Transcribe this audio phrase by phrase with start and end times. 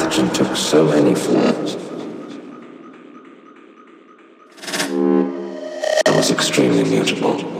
[0.00, 1.76] pathogen took so many forms.
[6.06, 7.59] I was extremely mutable.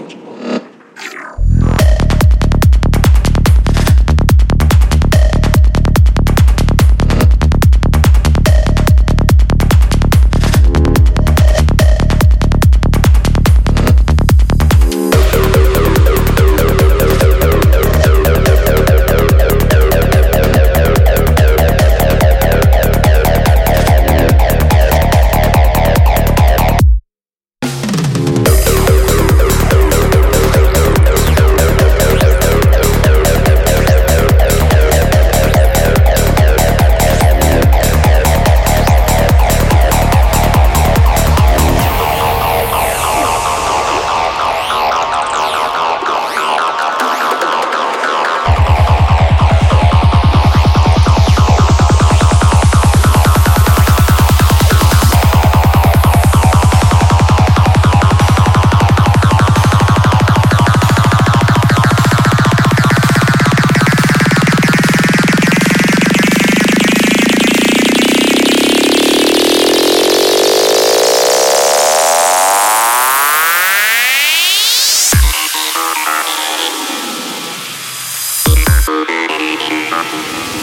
[80.02, 80.59] Yeah.